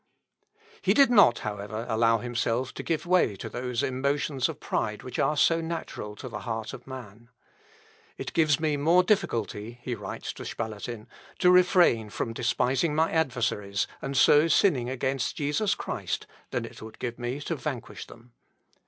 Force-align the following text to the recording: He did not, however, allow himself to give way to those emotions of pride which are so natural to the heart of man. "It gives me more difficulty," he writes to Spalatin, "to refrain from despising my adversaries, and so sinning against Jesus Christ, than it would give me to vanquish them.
He 0.81 0.95
did 0.95 1.11
not, 1.11 1.37
however, 1.45 1.85
allow 1.87 2.17
himself 2.17 2.73
to 2.73 2.81
give 2.81 3.05
way 3.05 3.35
to 3.35 3.47
those 3.49 3.83
emotions 3.83 4.49
of 4.49 4.59
pride 4.59 5.03
which 5.03 5.19
are 5.19 5.37
so 5.37 5.61
natural 5.61 6.15
to 6.15 6.27
the 6.27 6.39
heart 6.39 6.73
of 6.73 6.87
man. 6.87 7.29
"It 8.17 8.33
gives 8.33 8.59
me 8.59 8.77
more 8.77 9.03
difficulty," 9.03 9.77
he 9.83 9.93
writes 9.93 10.33
to 10.33 10.43
Spalatin, 10.43 11.07
"to 11.37 11.51
refrain 11.51 12.09
from 12.09 12.33
despising 12.33 12.95
my 12.95 13.11
adversaries, 13.11 13.85
and 14.01 14.17
so 14.17 14.47
sinning 14.47 14.89
against 14.89 15.35
Jesus 15.35 15.75
Christ, 15.75 16.25
than 16.49 16.65
it 16.65 16.81
would 16.81 16.97
give 16.97 17.19
me 17.19 17.39
to 17.41 17.55
vanquish 17.55 18.07
them. 18.07 18.33